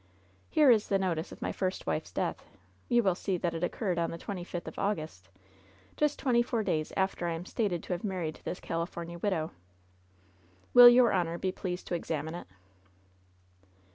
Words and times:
Here 0.49 0.71
is 0.71 0.87
the 0.87 0.97
notice 0.97 1.31
of 1.31 1.43
my 1.43 1.51
first 1.51 1.85
wife's 1.85 2.11
death. 2.11 2.43
You 2.89 3.03
will 3.03 3.13
see 3.13 3.37
that 3.37 3.53
it 3.53 3.63
occurred 3.63 3.99
on 3.99 4.09
the 4.09 4.17
twenty 4.17 4.43
fifth 4.43 4.67
of 4.67 4.79
August, 4.79 5.29
just 5.95 6.17
twenty 6.17 6.41
four 6.41 6.63
days 6.63 6.91
after 6.97 7.27
I 7.27 7.33
am 7.35 7.45
stated 7.45 7.83
to 7.83 7.93
have 7.93 8.03
married 8.03 8.39
this 8.43 8.59
California 8.59 9.19
widow. 9.19 9.51
Will 10.73 10.89
your 10.89 11.13
honor 11.13 11.37
be 11.37 11.51
pleased 11.51 11.85
to 11.89 11.93
examine 11.93 12.33
it 12.33 12.47